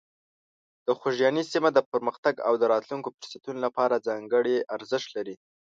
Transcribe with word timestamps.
د 0.85 0.87
خوږیاڼي 0.99 1.43
سیمه 1.51 1.69
د 1.73 1.79
پرمختګ 1.91 2.35
او 2.47 2.53
د 2.61 2.63
راتلونکو 2.73 3.13
فرصتونو 3.15 3.59
لپاره 3.65 4.03
ځانګړې 4.07 4.55
ارزښت 4.75 5.07
لري. 5.17 5.35